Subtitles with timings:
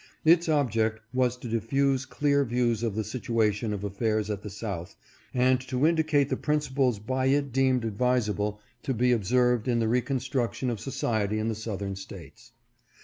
[0.25, 4.95] Its object was to diffuse clear views of the situation of affairs at the South
[5.31, 10.71] and to indicate the principles by it deemed advisable to be observed in the reconstruction
[10.71, 12.51] of society in the Southern States.